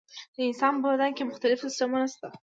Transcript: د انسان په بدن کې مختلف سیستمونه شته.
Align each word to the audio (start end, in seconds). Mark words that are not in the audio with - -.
د 0.35 0.37
انسان 0.47 0.73
په 0.81 0.87
بدن 0.91 1.11
کې 1.17 1.23
مختلف 1.29 1.59
سیستمونه 1.65 2.05
شته. 2.13 2.27